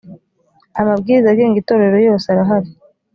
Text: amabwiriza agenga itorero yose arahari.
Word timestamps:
amabwiriza 0.79 1.27
agenga 1.31 1.57
itorero 1.61 1.97
yose 2.07 2.25
arahari. 2.29 2.69